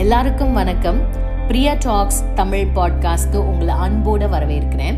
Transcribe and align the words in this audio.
எல்லாருக்கும் 0.00 0.52
வணக்கம். 0.52 1.00
பிரியா 1.46 1.74
டாக்ஸ் 1.78 2.24
தமிழ் 2.34 2.66
பாட்காஸ்ட்க்கு 2.74 3.36
உங்களை 3.36 3.74
அன்போட 3.74 4.30
வரவேற்கிறேன். 4.30 4.94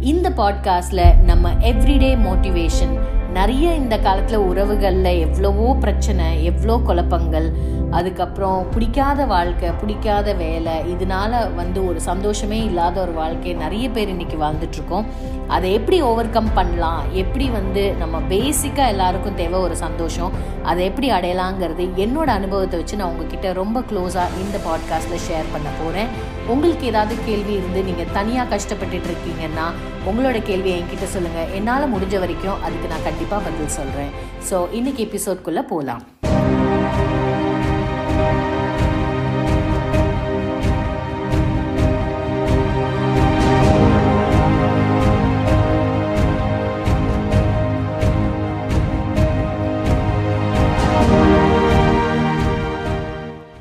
இந்த 0.00 0.30
பாட்காஸ்ட்ல 0.30 1.16
நம்ம 1.16 1.52
எவ்ரிடே 1.52 2.16
மோட்டிவேஷன் 2.16 2.98
நிறைய 3.36 3.74
இந்த 3.74 3.98
காலத்தில் 3.98 4.44
உறவுகளில் 4.50 5.18
எவ்வளவோ 5.18 5.76
பிரச்சனை 5.80 6.44
எவ்வளோ 6.44 6.74
குழப்பங்கள் 6.84 7.48
அதுக்கப்புறம் 7.90 8.60
பிடிக்காத 8.70 9.26
வாழ்க்கை 9.26 9.68
பிடிக்காத 9.70 10.32
வேலை 10.32 10.72
இதனால 10.92 11.54
வந்து 11.54 11.80
ஒரு 11.88 12.00
சந்தோஷமே 12.00 12.58
இல்லாத 12.64 13.00
ஒரு 13.00 13.12
வாழ்க்கையை 13.12 13.54
நிறைய 13.60 13.86
பேர் 13.90 14.08
இன்னைக்கு 14.08 14.36
வாழ்ந்துட்டுருக்கோம். 14.36 15.06
அதை 15.48 15.72
எப்படி 15.72 15.98
ஓவர் 16.02 16.30
கம் 16.30 16.50
பண்ணலாம்? 16.54 17.02
எப்படி 17.12 17.48
வந்து 17.48 17.94
நம்ம 17.98 18.20
பேசிக்காக 18.28 18.86
எல்லாருக்கும் 18.86 19.34
தேவை 19.34 19.60
ஒரு 19.60 19.76
சந்தோஷம்? 19.76 20.32
அதை 20.62 20.84
எப்படி 20.84 21.10
அடையலாங்கிறது 21.10 21.86
என்னோட 21.96 22.30
அனுபவத்தை 22.38 22.78
வச்சு 22.78 22.96
நான் 22.96 23.08
உங்ககிட்ட 23.08 23.52
ரொம்ப 23.52 23.80
க்ளோஸாக 23.80 24.40
இந்த 24.44 24.58
பாட்காஸ்ட்டில் 24.68 25.24
ஷேர் 25.28 25.52
பண்ண 25.52 25.68
போகிறேன் 25.82 26.10
உங்களுக்கு 26.46 26.86
ஏதாவது 26.86 27.16
கேள்வி 27.26 27.52
இருந்து 27.52 27.82
நீங்கள் 27.82 28.12
தனியாக 28.12 28.56
கஷ்டப்பட்டுட்டு 28.56 29.10
இருக்கீங்கன்னா 29.12 29.68
உங்களோட 30.06 30.38
கேள்வியை 30.42 30.76
என்கிட்ட 30.78 31.06
சொல்லுங்கள் 31.06 31.52
என்னால் 31.54 31.92
முடிஞ்ச 31.94 32.16
வரைக்கும் 32.18 32.62
அதுக்கு 32.62 32.88
நான் 32.88 33.02
கண்டிப்பாக 33.02 33.42
பதில் 33.46 33.74
சொல்கிறேன் 33.78 34.12
ஸோ 34.50 34.58
இன்னைக்கு 34.72 35.02
எபிசோட்குள்ளே 35.06 35.64
போகலாம் 35.66 36.04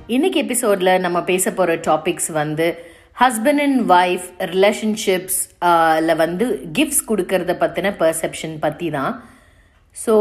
இன்னைக்கு 0.08 0.39
எபிசோடில் 0.39 1.02
நம்ம 1.02 1.20
பேச 1.23 1.52
போகிற 1.52 1.75
டாபிக்ஸ் 1.86 2.30
வந்து 2.31 2.67
ஹஸ்பண்ட் 3.17 3.63
அண்ட் 3.66 3.81
ஒய்ஃப் 3.99 4.25
ரிலேஷன்ஷிப்ஸில் 4.55 6.13
வந்து 6.23 6.45
கிஃப்ட்ஸ் 6.77 7.05
கொடுக்கறத 7.09 7.55
பற்றின 7.63 7.94
பர்செப்ஷன் 8.02 8.55
பற்றி 8.66 8.89
தான். 8.97 9.13
ஸோ 10.05 10.13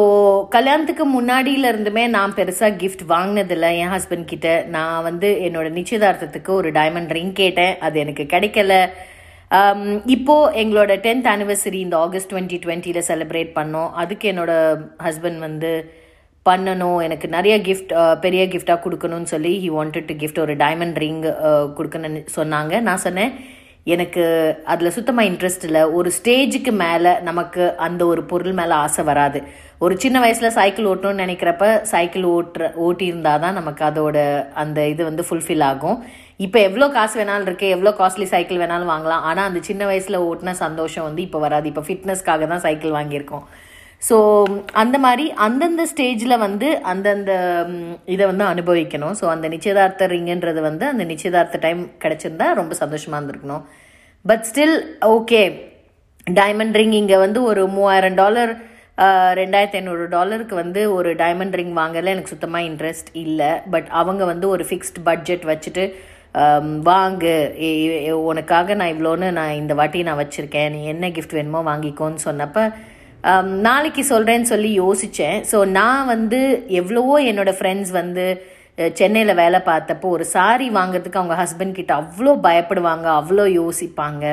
கல்யாணத்துக்கு 0.57 1.05
முன்னாடியில 1.15 1.71
இருந்துமே 1.73 2.05
நான் 2.17 2.37
பெருசாக 2.37 2.79
கிஃப்ட் 2.83 3.03
வாங்கினதில்லை. 3.15 3.71
என் 3.85 3.95
ஹஸ்பண்ட் 3.95 4.31
கிட்ட 4.33 4.49
நான் 4.77 5.03
வந்து 5.03 5.31
என்னோட 5.49 5.71
நிச்சயதார்த்தத்துக்கு 5.79 6.53
ஒரு 6.61 6.71
டைமண்ட் 6.79 7.15
ரிங் 7.19 7.35
கேட்டேன். 7.43 7.75
அது 7.89 7.99
எனக்கு 8.05 8.27
கிடைக்கல. 8.37 8.75
Um, 9.51 9.83
இப்போது 10.15 10.55
எங்களோட 10.61 10.93
டென்த் 11.07 11.27
ஆனிவர்சரி 11.33 11.81
இந்த 11.87 11.97
ஆகஸ்ட் 12.05 12.31
டுவெண்ட்டி 12.31 12.57
டுவெண்ட்டியில் 12.63 13.07
செலிப்ரேட் 13.09 13.51
பண்ணோம். 13.59 13.91
அதுக்கு 14.03 14.27
என்னோட 14.33 14.53
ஹஸ்பண்ட் 15.07 15.39
வந்து 15.39 15.71
பண்ணணும். 16.49 16.99
எனக்கு 17.07 17.27
நிறைய 17.37 17.57
கிஃப்ட் 17.67 17.93
பெரிய 18.25 18.45
கிஃப்டாக 18.53 18.83
கொடுக்கணும்னு 18.85 19.33
சொல்லி 19.35 19.53
ஹி 19.65 19.69
வாண்டட் 19.79 20.09
டு 20.11 20.17
கிஃப்ட் 20.23 20.41
ஒரு 20.45 20.55
டைமண்ட் 20.65 21.03
ரிங் 21.05 21.21
கொடுக்கணும்னு 21.77 22.23
சொன்னாங்க. 22.39 22.81
நான் 22.89 23.05
சொன்னேன் 23.09 23.35
எனக்கு 23.95 24.23
அதில் 24.73 24.95
சுத்தமாக 24.97 25.29
இன்ட்ரெஸ்ட் 25.31 25.65
இல்லை. 25.69 25.81
ஒரு 25.97 26.11
ஸ்டேஜுக்கு 26.19 26.73
மேலே 26.83 27.11
நமக்கு 27.29 27.63
அந்த 27.87 28.03
ஒரு 28.13 28.23
பொருள் 28.31 28.55
மேலே 28.61 28.75
ஆசை 28.85 29.03
வராது. 29.09 29.41
ஒரு 29.85 29.95
சின்ன 30.05 30.17
வயசில் 30.25 30.55
சைக்கிள் 30.59 30.89
ஓட்டணும்னு 30.91 31.25
நினைக்கிறப்ப 31.25 31.67
சைக்கிள் 31.93 32.25
ஓட்டுற 32.37 32.71
ஓட்டியிருந்தா 32.87 33.35
தான் 33.45 33.59
நமக்கு 33.61 33.83
அதோட 33.89 34.17
அந்த 34.63 34.87
இது 34.93 35.03
வந்து 35.11 35.27
ஃபுல்ஃபில் 35.29 35.67
ஆகும். 35.71 35.99
இப்போ 36.45 36.59
எவ்வளோ 36.69 36.87
காசு 36.97 37.15
வேணாலும் 37.19 37.49
இருக்கு 37.49 37.67
எவ்வளோ 37.75 37.93
காஸ்ட்லி 38.01 38.27
சைக்கிள் 38.33 38.63
வேணாலும் 38.63 38.93
வாங்கலாம். 38.95 39.27
ஆனால் 39.31 39.49
அந்த 39.51 39.61
சின்ன 39.69 39.83
வயசில் 39.91 40.25
ஓட்டின 40.31 40.57
சந்தோஷம் 40.65 41.07
வந்து 41.09 41.23
இப்போ 41.27 41.41
வராது. 41.47 41.69
இப்போ 41.73 41.85
ஃபிட்னஸ்க்காக 41.89 42.49
தான் 42.53 42.65
சைக்கிள் 42.67 42.97
வாங்கியிருக்கோம். 42.99 43.45
ஸோ 44.03 44.17
அந்த 44.83 44.97
மாதிரி 45.05 45.25
அந்தந்த 45.47 45.83
ஸ்டேஜில் 45.93 46.43
வந்து 46.47 46.69
அந்தந்த 46.93 47.33
இதை 48.15 48.25
வந்து 48.31 48.45
அனுபவிக்கணும். 48.53 49.15
ஸோ 49.21 49.25
அந்த 49.35 49.47
நிச்சயதார்த்த 49.55 50.09
ரிங்குன்றது 50.15 50.61
வந்து 50.69 50.87
அந்த 50.93 51.05
நிச்சயதார்த்த 51.13 51.61
டைம் 51.67 51.83
கிடச்சிருந்தா 52.05 52.49
ரொம்ப 52.61 52.75
சந்தோஷமாக 52.83 53.19
இருந்திருக்கணும். 53.21 53.65
But 54.31 54.45
still 54.51 54.77
okay 55.17 55.43
diamond 56.41 56.79
ring 56.81 56.97
இங்கே 57.01 57.19
வந்து 57.27 57.41
ஒரு 57.51 57.63
மூவாயிரம் 57.77 58.19
டாலர் 58.23 58.53
ரெண்டாயிரத்தி 59.41 59.79
ஐநூறு 59.79 60.05
டாலருக்கு 60.15 60.55
வந்து 60.63 60.81
ஒரு 60.97 61.11
டைமண்ட் 61.23 61.57
ரிங் 61.59 61.75
வாங்கல 61.79 62.13
எனக்கு 62.15 62.33
சுத்தமாக 62.35 62.69
இன்ட்ரெஸ்ட் 62.71 63.09
இல்லை. 63.23 63.53
பட் 63.73 63.89
அவங்க 64.01 64.23
வந்து 64.33 64.47
ஒரு 64.55 64.65
ஃபிக்ஸ்ட் 64.69 65.01
பட்ஜெட் 65.09 65.45
வச்சுட்டு 65.51 65.85
வாங்கு. 66.91 67.35
உனக்காக 68.31 68.75
நான் 68.81 68.93
இவ்வளோன்னு 68.95 69.29
நான் 69.39 69.59
இந்த 69.63 69.73
வாட்டி 69.81 70.07
நான் 70.09 70.21
வச்சுருக்கேன். 70.23 70.73
நீ 70.75 70.81
என்ன 70.93 71.09
கிஃப்ட் 71.17 71.37
வேணுமோ 71.39 71.63
வாங்கிக்கோன்னு 71.71 72.27
சொன்னப்போ 72.29 72.65
Um, 73.31 73.47
நாளைக்கு 73.67 74.03
சொல்கிறேன்னு 74.09 74.49
சொல்லி 74.51 74.71
யோசித்தேன் 74.81 75.39
ஸோ 75.51 75.59
நான் 75.77 76.09
வந்து 76.11 76.41
எவ்வளவோ 76.81 77.15
என்னோடய 77.31 77.59
ஃப்ரெண்ட்ஸ் 77.59 77.93
வந்து 77.97 78.25
சென்னையில் 78.99 79.39
வேலை 79.41 79.59
பார்த்தப்போ 79.69 80.07
ஒரு 80.17 80.25
சாரி 80.33 80.67
வாங்குறதுக்கு 80.77 81.21
அவங்க 81.21 81.37
ஹஸ்பண்ட் 81.43 81.79
கிட்ட 81.79 81.93
அவ்வளோ 82.03 82.33
பயப்படுவாங்க 82.47 83.07
அவ்வளோ 83.21 83.45
யோசிப்பாங்க. 83.61 84.25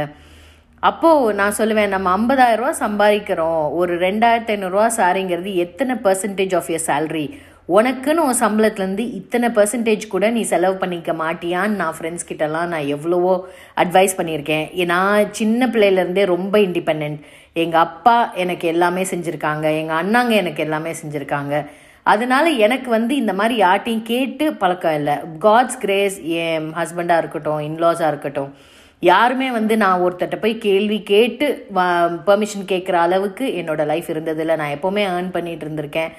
அப்போது 0.84 1.36
நான் 1.40 1.58
சொல்லுவேன் 1.60 1.94
நம்ம 1.96 2.10
ஐம்பதாயிரரூவா 2.20 2.74
சம்பாதிக்கிறோம். 2.84 3.64
ஒரு 3.80 3.96
ரெண்டாயிரத்தி 4.06 4.54
ஐநூறுரூவா 4.56 4.88
சாரிங்கிறது 5.00 5.54
எத்தனை 5.66 5.96
பர்சன்டேஜ் 6.08 6.56
ஆஃப் 6.60 6.70
யர் 6.74 6.86
சேல்ரி 6.90 7.26
உனக்குன்னு 7.68 8.24
உன் 8.28 8.40
சம்பளத்துலேருந்து 8.40 9.04
இத்தனை 9.20 9.50
பர்சன்டேஜ் 9.50 10.08
கூட 10.08 10.30
நீ 10.30 10.42
செலவு 10.42 10.76
பண்ணிக்க 10.76 11.12
மாட்டியான்னு 11.14 11.80
நான் 11.82 11.96
ஃப்ரெண்ட்ஸ் 12.00 12.28
கிட்டலாம் 12.30 12.72
நான் 12.74 12.90
எவ்வளவோ 12.96 13.48
அட்வைஸ் 13.76 14.18
பண்ணியிருக்கேன். 14.18 14.86
நான் 14.86 15.34
சின்ன 15.34 15.68
பிள்ளையிலேருந்தே 15.68 16.26
ரொம்ப 16.26 16.58
இண்டிபெண்ட் 16.58 17.20
எங்கள் 17.54 17.82
அப்பா 17.82 18.34
எனக்கு 18.34 18.68
எல்லாமே 18.68 19.04
செஞ்சுருக்காங்க. 19.04 19.66
எங்கள் 19.82 20.00
அண்ணாங்க 20.02 20.30
எனக்கு 20.30 20.64
எல்லாமே 20.64 20.92
செஞ்சுருக்காங்க. 21.02 21.66
அதனால 22.04 22.50
எனக்கு 22.50 22.90
வந்து 22.90 23.16
இந்த 23.16 23.34
மாதிரி 23.34 23.56
யார்ட்டையும் 23.64 24.02
கேட்டு 24.02 24.54
பழக்கம் 24.54 24.96
இல்லை. 24.96 25.16
காட்ஸ் 25.40 25.80
கிரேஸ் 25.80 26.22
என் 26.22 26.74
ஹஸ்பண்டாக 26.80 27.18
இருக்கட்டும் 27.18 27.60
இன்லாஸாக 27.60 28.08
இருக்கட்டும். 28.08 28.52
யாருமே 29.00 29.52
வந்து 29.52 29.78
நான் 29.78 30.02
ஒருத்தட்ட 30.02 30.42
போய் 30.42 30.58
கேள்வி 30.58 31.04
கேட்டு 31.04 31.68
பெர்மிஷன் 32.26 32.68
கேட்குற 32.72 32.98
அளவுக்கு 33.06 33.46
என்னோடய 33.62 33.86
லைஃப் 33.86 34.10
இருந்ததில்லை. 34.12 34.56
நான் 34.56 34.76
எப்போவுமே 34.78 35.04
ஏர்ன் 35.14 35.34
பண்ணிகிட்டு 35.38 35.66
இருந்திருக்கேன். 35.68 36.12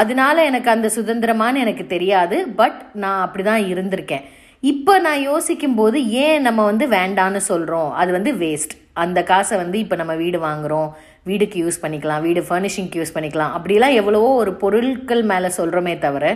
அதனால 0.00 0.44
எனக்கு 0.50 0.68
அந்த 0.74 0.88
சுதந்திரமான்னு 0.96 1.62
எனக்கு 1.64 1.84
தெரியாது 1.94 2.36
பட் 2.60 2.78
நான் 3.02 3.24
அப்படி 3.24 3.44
தான் 3.50 3.64
இருந்திருக்கேன். 3.72 4.24
இப்போ 4.72 4.92
நான் 5.06 5.20
யோசிக்கும் 5.30 5.78
போது 5.80 5.98
ஏன் 6.24 6.44
நம்ம 6.46 6.60
வந்து 6.70 6.84
வேண்டான்னு 6.98 7.40
சொல்கிறோம் 7.50 7.90
அது 8.00 8.10
வந்து 8.16 8.32
வேஸ்ட் 8.42 8.74
அந்த 9.04 9.18
காசை 9.30 9.54
வந்து 9.62 9.76
இப்போ 9.84 9.96
நம்ம 10.00 10.14
வீடு 10.22 10.38
வாங்குறோம். 10.48 10.88
வீடுக்கு 11.30 11.56
யூஸ் 11.64 11.82
பண்ணிக்கலாம். 11.82 12.22
வீடு 12.26 12.40
ஃபர்னிஷிங்க்கு 12.48 13.00
யூஸ் 13.00 13.14
பண்ணிக்கலாம். 13.16 13.52
அப்படிலாம் 13.56 13.98
எவ்வளவோ 14.00 14.30
ஒரு 14.42 14.52
பொருட்கள் 14.62 15.22
மேலே 15.32 15.50
சொல்கிறோமே 15.58 15.94
தவிர 16.06 16.34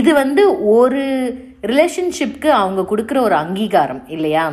இது 0.00 0.10
வந்து 0.22 0.42
ஒரு 0.76 1.02
ரிலேஷன்ஷிப்க்கு 1.70 2.50
அவங்க 2.60 2.82
கொடுக்குற 2.90 3.18
ஒரு 3.28 3.36
அங்கீகாரம் 3.42 4.02
இல்லையா? 4.16 4.44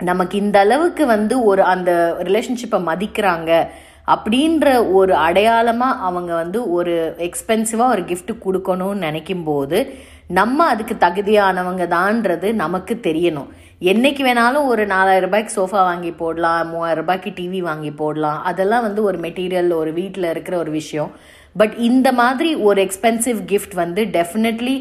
நமக்கு 0.00 0.36
இந்த 0.44 0.56
அளவுக்கு 0.64 1.04
வந்து 1.14 1.34
ஒரு 1.50 1.62
அந்த 1.72 1.90
ரிலேஷன்ஷிப்பை 2.28 2.78
மதிக்கிறாங்க 2.90 3.50
அப்படின்ற 4.08 4.66
ஒரு 4.98 5.12
அடையாளமாக 5.26 6.00
அவங்க 6.08 6.32
வந்து 6.34 6.58
ஒரு 6.70 6.94
எக்ஸ்பென்சிவாக 7.28 7.94
ஒரு 7.94 8.02
கிஃப்ட் 8.10 8.32
கொடுக்கணும்னு 8.44 9.04
நினைக்கும் 9.06 9.44
போது 9.44 9.78
நம்ம 10.38 10.66
அதுக்கு 10.72 10.94
தகுதியானவங்க 11.04 11.84
தான்றது 11.96 12.48
நமக்கு 12.62 12.94
தெரியணும். 13.06 13.48
என்னைக்கு 13.92 14.22
வேணாலும் 14.26 14.68
ஒரு 14.72 14.82
நாலாயிரம் 14.92 15.28
ரூபாய்க்கு 15.28 15.54
சோஃபா 15.56 15.80
வாங்கி 15.88 16.10
போடலாம் 16.20 16.68
மூவாயிரம் 16.72 17.00
ரூபாய்க்கு 17.00 17.30
டிவி 17.38 17.60
வாங்கி 17.68 17.90
போடலாம். 18.00 18.38
அதெல்லாம் 18.50 18.84
வந்து 18.88 19.00
ஒரு 19.08 19.18
மெட்டீரியல் 19.24 19.70
ஒரு 19.80 19.92
வீட்டில் 20.00 20.28
இருக்கிற 20.30 20.56
ஒரு 20.58 20.70
விஷயம். 20.80 21.10
பட் 21.56 21.74
இந்த 21.88 22.08
மாதிரி 22.20 22.50
ஒரு 22.68 22.78
எக்ஸ்பென்சிவ் 22.86 23.40
கிஃப்ட் 23.52 23.74
வந்து 23.82 24.04
டெஃபினெட்லி 24.18 24.76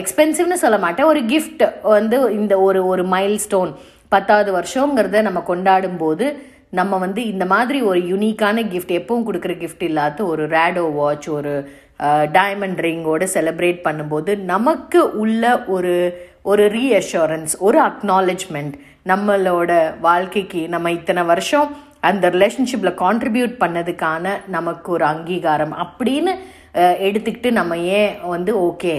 எக்ஸ்பென்சிவ்னு 0.00 0.58
சொல்ல 0.64 0.78
மாட்டேன். 0.84 1.10
ஒரு 1.12 1.22
கிஃப்ட் 1.32 1.64
வந்து 1.94 2.18
இந்த 2.40 2.54
ஒரு 2.68 2.82
ஒரு 2.86 3.04
மைல் 3.14 3.38
ஸ்டோன் 3.46 3.72
பத்தாவது 4.14 4.50
வருஷங்கிறத 4.58 5.22
நம்ம 5.28 5.40
கொண்டாடும் 5.50 5.98
போது 6.02 6.26
நம்ம 6.72 6.98
வந்து 6.98 7.20
இந்த 7.26 7.44
மாதிரி 7.46 7.78
ஒரு 7.82 8.00
யூனிக்கான 8.02 8.62
கிஃப்ட் 8.68 8.94
எப்பவும் 8.96 9.26
கொடுக்குற 9.26 9.52
கிஃப்ட் 9.58 9.82
இல்லாத 9.82 10.24
ஒரு 10.24 10.46
ரேடோ 10.46 10.84
வாட்ச் 10.92 11.28
ஒரு 11.28 11.52
டைமண்ட் 12.32 12.80
ரிங்கோட 12.80 13.24
செலிப்ரேட் 13.34 13.80
பண்ணும்போது 13.84 14.32
நமக்கு 14.44 15.00
உள்ள 15.14 15.42
ஒரு 15.66 15.94
ஒரு 16.42 16.64
ரீஅஷூரன்ஸ் 16.68 17.54
ஒரு 17.60 17.78
அக்னாலஜ்மெண்ட் 17.80 18.74
நம்மளோட 19.06 19.70
வாழ்க்கைக்கு 20.00 20.60
நம்ம 20.68 20.90
இத்தனை 20.90 21.24
வருஷம் 21.24 21.68
அந்த 22.00 22.28
ரிலேஷன்ஷிப்பில் 22.28 22.98
கான்ட்ரிபியூட் 22.98 23.54
பண்ணதுக்கான 23.60 24.34
நமக்கு 24.48 24.92
ஒரு 24.92 25.04
அங்கீகாரம் 25.04 25.74
அப்படின்னு 25.78 26.32
எடுத்துக்கிட்டு 27.08 27.50
நம்ம 27.58 27.76
ஏன் 27.98 28.12
வந்து 28.34 28.52
ஓகே 28.68 28.92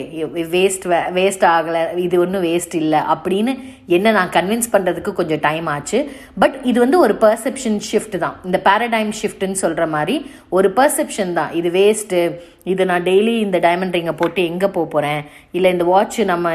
வேஸ்ட் 0.56 0.86
வேஸ்ட் 1.18 1.46
ஆகலை 1.56 1.82
இது 2.06 2.16
ஒன்றும் 2.24 2.46
வேஸ்ட் 2.48 2.76
இல்லை 2.82 3.02
அப்படின்னு 3.14 3.54
என்ன 3.98 4.12
நான் 4.18 4.34
கன்வின்ஸ் 4.38 4.72
பண்ணுறதுக்கு 4.74 5.12
கொஞ்சம் 5.20 5.42
டைம் 5.48 5.68
ஆச்சு. 5.74 6.00
பட் 6.42 6.56
இது 6.70 6.78
வந்து 6.84 6.98
ஒரு 7.06 7.14
பர்செப்ஷன் 7.24 7.78
ஷிஃப்ட் 7.90 8.18
தான். 8.24 8.36
இந்த 8.48 8.58
பேரடைம் 8.68 9.12
ஷிஃப்ட்னு 9.22 9.62
சொல்கிற 9.64 9.86
மாதிரி 9.96 10.16
ஒரு 10.58 10.70
பர்செப்ஷன் 10.80 11.34
தான். 11.40 11.52
இது 11.60 11.72
வேஸ்ட்டு 11.80 12.20
இது 12.74 12.86
நான் 12.92 13.06
டெய்லி 13.10 13.34
இந்த 13.46 13.58
டைமண்ட் 13.66 13.96
ரிங்கை 13.98 14.14
போட்டு 14.22 14.42
எங்கே 14.52 14.68
போக 14.76 14.88
போகிறேன் 14.94 15.22
இல்லை 15.58 15.70
இந்த 15.76 15.86
வாட்ச் 15.92 16.18
நம்ம 16.32 16.48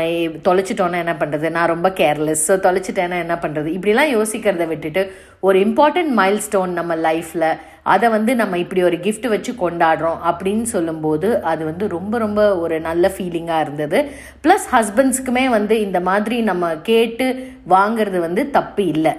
தொலைச்சிட்டோன்னா 0.49 0.99
என்ன 1.05 1.15
பண்ணுறது 1.23 1.49
நான் 1.57 1.73
ரொம்ப 1.75 1.89
கேர்லெஸ் 2.01 2.43
ஸோ 2.49 2.57
தொலைச்சிட்டேன்னா 2.67 3.19
என்ன 3.25 3.37
பண்ணுறது 3.45 3.69
இப்படிலாம் 3.77 4.15
யோசிக்கிறத 4.17 4.67
விட்டுட்டு 4.73 5.05
ஒரு 5.49 5.59
இம்பார்ட்டன்ட் 5.67 6.13
மைல்ஸ்டோன் 6.21 6.75
நம்ம 6.81 6.95
லைஃப்பில் 7.09 7.47
அதை 7.83 8.09
வந்து 8.09 8.35
நம்ம 8.35 8.59
இப்படி 8.59 8.83
ஒரு 8.83 8.97
கிஃப்ட் 8.97 9.27
வச்சு 9.29 9.53
கொண்டாடுறோம் 9.53 10.19
அப்படின்னு 10.31 10.63
சொல்லும்போது 10.63 11.43
அது 11.43 11.65
வந்து 11.65 11.89
ரொம்ப 11.89 12.19
ரொம்ப 12.19 12.59
ஒரு 12.59 12.81
நல்ல 12.81 13.11
ஃபீலிங்காக 13.15 13.61
இருந்தது. 13.61 13.99
ப்ளஸ் 14.45 14.67
ஹஸ்பண்ட்ஸ்க்குமே 14.73 15.45
வந்து 15.49 15.81
இந்த 15.81 16.01
மாதிரி 16.01 16.41
நம்ம 16.41 16.75
கேட்டு 16.83 17.27
வாங்கிறது 17.69 18.21
வந்து 18.21 18.51
தப்பு 18.51 18.87
இல்லை. 18.87 19.13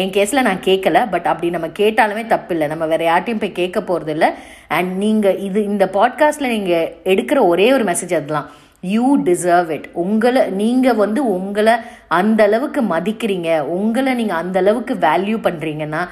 என் 0.00 0.14
கேஸில் 0.16 0.46
நான் 0.48 0.64
கேட்கல 0.64 1.06
பட் 1.10 1.26
அப்படி 1.26 1.50
நம்ம 1.50 1.66
கேட்டாலுமே 1.66 2.26
தப்பு 2.26 2.54
இல்லை. 2.54 2.68
நம்ம 2.68 2.86
வேற 2.86 3.04
யார்ட்டையும் 3.04 3.42
போய் 3.44 3.58
கேட்க 3.62 3.82
போகிறது 3.82 4.12
இல்லை. 4.12 4.30
அண்ட் 4.68 4.92
நீங்கள் 4.96 5.38
இது 5.38 5.62
இந்த 5.64 5.86
பாட்காஸ்ட்டில் 5.92 6.54
நீங்கள் 6.58 6.90
எடுக்கிற 7.04 7.46
ஒரே 7.46 7.72
ஒரு 7.72 7.84
மெசேஜ் 7.84 8.16
அதுதான். 8.20 8.48
யூ 8.80 9.06
டிசர்வ் 9.18 9.70
இட் 9.70 9.86
உங்களை 9.92 10.42
நீங்கள் 10.60 10.94
வந்து 10.94 11.20
உங்களை 11.36 11.72
அந்த 12.18 12.40
அளவுக்கு 12.44 12.80
மதிக்கிறீங்க 12.82 13.60
உங்களை 13.76 14.14
நீங்கள் 14.14 14.36
அந்த 14.36 14.58
அளவுக்கு 14.58 14.94
வேல்யூ 14.94 15.38
பண்ணுறீங்கன்னா 15.46 16.02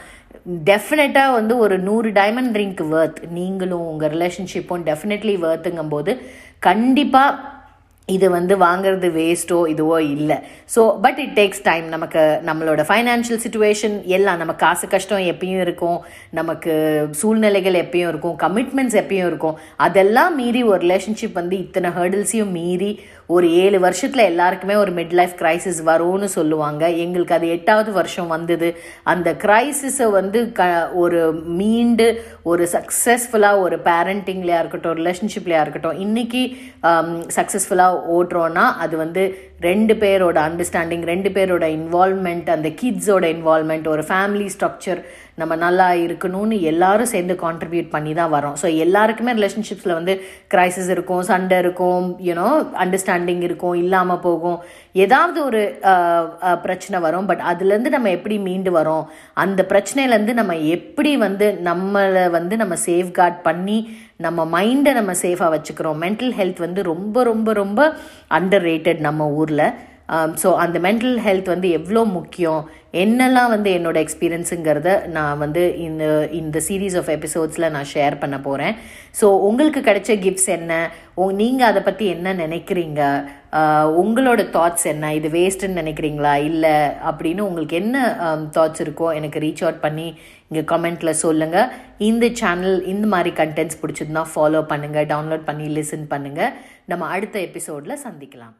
டெஃபினட்டாக 0.64 1.32
வந்து 1.32 1.54
ஒரு 1.58 1.76
நூறு 1.78 2.08
டைமண்ட் 2.10 2.56
ரிங்க் 2.56 2.82
வேர்த் 2.90 3.20
நீங்களும் 3.28 3.86
உங்கள் 3.86 4.10
ரிலேஷன்ஷிப்பும் 4.10 4.84
டெஃபினெட்லி 4.84 5.34
வேர்த்துங்கும் 5.38 5.88
போது 5.88 6.12
கண்டிப்பாக 6.58 7.32
இது 8.14 8.26
வந்து 8.34 8.54
வாங்குறது 8.64 9.08
வேஸ்ட்டோ 9.16 9.56
இதுவோ 9.70 9.96
இல்லை. 10.16 10.36
So 10.74 10.80
but 11.04 11.18
it 11.22 11.32
takes 11.38 11.62
time 11.68 11.86
நமக்கு 11.94 12.20
நம்மளோட 12.48 12.80
ஃபைனான்ஷியல் 12.88 13.40
சுச்சுவேஷன் 13.44 13.96
எல்லாம் 14.16 14.38
நம்ம 14.42 14.52
காசு 14.60 14.86
கஷ்டம் 14.92 15.24
எப்பயும் 15.32 15.62
இருக்கும். 15.64 15.98
நமக்கு 16.38 16.74
சூழ்நிலைகள் 17.20 17.80
எப்பயும் 17.82 18.10
இருக்கும். 18.12 18.36
கமிட்மெண்ட்ஸ் 18.44 18.98
எப்பயும் 19.02 19.30
இருக்கும். 19.30 19.56
அதெல்லாம் 19.86 20.36
மீறி 20.40 20.62
ஒரு 20.70 20.80
ரிலேஷன்ஷிப் 20.86 21.40
வந்து 21.40 21.56
இத்தனை 21.64 21.90
ஹேர்டில்ஸையும் 21.98 22.54
மீறி 22.58 22.92
ஒரு 23.34 23.46
ஏழு 23.62 23.78
வருஷத்தில் 23.86 24.28
எல்லாருக்குமே 24.30 24.74
ஒரு 24.82 24.92
மிட் 24.98 25.14
லைஃப் 25.18 25.34
கிரைசிஸ் 25.40 25.80
வரும்னு 25.90 26.28
சொல்லுவாங்க. 26.36 26.82
எங்களுக்கு 27.04 27.36
அது 27.38 27.46
எட்டாவது 27.56 27.90
வருஷம் 27.98 28.32
வந்தது. 28.34 28.68
அந்த 29.12 29.28
கிரைசிஸை 29.44 30.08
வந்து 30.18 30.40
க 30.58 30.68
ஒரு 31.04 31.20
மீண்டு 31.60 32.06
ஒரு 32.52 32.64
சக்ஸஸ்ஃபுல்லாக 32.76 33.64
ஒரு 33.66 33.78
பேரண்டிங்லையாக 33.90 34.62
இருக்கட்டும் 34.62 34.96
ரிலேஷன்ஷிப்லையாக 35.02 35.64
இருக்கட்டும் 35.66 36.00
இன்றைக்கி 36.06 36.44
சக்ஸஸ்ஃபுல்லாக 37.38 37.92
um, 37.92 37.95
ஓட்டுறோன்னா 38.16 38.64
அது 38.76 38.96
வந்து 38.96 39.22
ரெண்டு 39.60 39.94
பேரோட 39.94 40.38
அண்டர்ஸ்டாண்டிங் 40.48 41.04
ரெண்டு 41.04 41.30
பேரோட 41.30 41.64
இன்வால்மெண்ட் 41.78 42.50
அந்த 42.50 42.68
கிட்ஸோட 42.82 43.24
இன்வால்மெண்ட் 43.36 43.88
ஒரு 43.88 44.02
ஃபேமிலி 44.02 44.48
ஸ்ட்ரக்சர் 44.48 45.00
நம்ம 45.40 45.52
நல்லா 45.64 45.86
இருக்கணும்னு 46.04 46.56
எல்லாரும் 46.70 47.10
சேர்ந்து 47.14 47.34
கான்ட்ரிபியூட் 47.44 47.88
பண்ணி 47.94 48.12
தான் 48.20 48.32
வரோம். 48.36 48.56
ஸோ 48.62 48.66
எல்லாருக்குமே 48.84 49.34
ரிலேஷன்ஷிப்ஸில் 49.38 49.96
வந்து 49.98 50.14
கிரைசிஸ் 50.54 50.90
இருக்கும் 50.94 51.22
சண்டை 51.30 51.58
இருக்கும் 51.64 52.06
யூனோ 52.28 52.48
அண்டர்ஸ்டாண்டிங் 52.84 53.42
இருக்கும் 53.48 53.76
இல்லாமல் 53.82 54.22
போகும். 54.26 54.58
ஏதாவது 55.04 55.38
ஒரு 55.48 55.62
பிரச்சனை 56.64 57.00
வரும் 57.06 57.28
பட் 57.30 57.42
அதுலேருந்து 57.52 57.94
நம்ம 57.96 58.10
எப்படி 58.18 58.38
மீண்டு 58.48 58.72
வரோம்? 58.78 59.04
அந்த 59.44 59.60
பிரச்சனையிலேருந்து 59.72 60.34
நம்ம 60.40 60.56
எப்படி 60.76 61.12
வந்து 61.26 61.48
நம்மளை 61.70 62.24
வந்து 62.38 62.56
நம்ம 62.62 62.74
சேஃப்கார்ட் 62.88 63.40
பண்ணி 63.48 63.78
நம்ம 64.26 64.40
மைண்டை 64.56 64.92
நம்ம 64.98 65.12
சேஃபாக 65.24 65.50
வச்சுக்கிறோம்? 65.54 65.98
மென்டல் 66.04 66.32
ஹெல்த் 66.38 66.64
வந்து 66.66 66.82
ரொம்ப 66.92 67.24
ரொம்ப 67.30 67.52
ரொம்ப 67.62 67.80
அண்டர் 68.38 68.66
ரேட்டட் 68.70 69.02
நம்ம 69.08 69.28
ஊரில். 69.40 69.66
Um, 70.08 70.30
ஸோ 70.40 70.48
அந்த 70.62 70.78
மென்டல் 70.84 71.16
ஹெல்த் 71.24 71.48
வந்து 71.52 71.68
எவ்வளோ 71.76 72.02
முக்கியம்? 72.16 72.60
என்னெல்லாம் 73.02 73.50
வந்து 73.52 73.70
என்னோட 73.76 73.96
எக்ஸ்பீரியன்ஸுங்கிறத 74.04 74.90
நான் 75.16 75.40
வந்து 75.42 75.62
இந்த 75.86 76.04
இந்த 76.40 76.58
சீரீஸ் 76.66 76.96
ஆஃப் 77.00 77.10
எபிசோட்ஸில் 77.14 77.72
நான் 77.76 77.88
ஷேர் 77.94 78.14
பண்ண 78.20 78.36
போகிறேன் 78.44 78.74
ஸோ 79.20 79.28
உங்களுக்கு 79.48 79.80
கிடைச்ச 79.88 80.14
கிஃப்ட்ஸ் 80.24 80.50
என்ன? 80.56 80.74
உ 81.22 81.24
நீங்கள் 81.40 81.68
அதை 81.70 81.80
பற்றி 81.88 82.06
என்ன 82.16 82.34
நினைக்கிறீங்க? 82.42 83.00
உங்களோட 84.02 84.42
தாட்ஸ் 84.56 84.86
என்ன? 84.92 85.10
இது 85.18 85.30
வேஸ்ட்டுன்னு 85.36 85.80
நினைக்கிறீங்களா? 85.82 86.34
இல்லை 86.50 86.76
அப்படின்னு 87.10 87.46
உங்களுக்கு 87.48 87.78
என்ன 87.82 87.96
um, 88.26 88.44
தாட்ஸ் 88.58 88.82
இருக்கோ 88.84 89.08
எனக்கு 89.20 89.42
ரீச் 89.46 89.64
அவுட் 89.64 89.82
பண்ணி 89.86 90.06
இங்கே 90.50 90.64
கமெண்ட்டில் 90.74 91.20
சொல்லுங்கள் 91.24 91.72
இந்த 92.10 92.28
சேனல் 92.42 92.78
இந்த 92.94 93.08
மாதிரி 93.14 93.32
கண்டென்ட்ஸ் 93.40 93.80
பிடிச்சதுன்னா 93.82 94.24
ஃபாலோ 94.34 94.62
பண்ணுங்கள் 94.74 95.10
டவுன்லோட் 95.14 95.48
பண்ணி 95.50 95.66
லிசன் 95.78 96.06
பண்ணுங்கள் 96.14 96.54
நம்ம 96.92 97.08
அடுத்த 97.16 97.38
எபிசோடில் 97.48 98.02
சந்திக்கலாம். 98.06 98.56